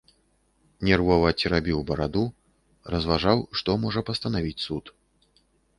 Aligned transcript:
Нервова 0.89 1.29
церабіў 1.41 1.83
бараду, 1.91 2.23
разважаў, 2.95 3.37
што 3.61 3.69
можа 3.87 3.99
пастанавіць 4.13 4.61
суд. 4.69 4.83